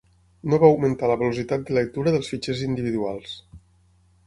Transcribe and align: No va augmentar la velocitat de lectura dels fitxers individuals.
No 0.53 0.57
va 0.63 0.69
augmentar 0.71 1.09
la 1.11 1.17
velocitat 1.23 1.67
de 1.67 1.77
lectura 1.79 2.15
dels 2.17 2.33
fitxers 2.33 2.65
individuals. 2.71 3.39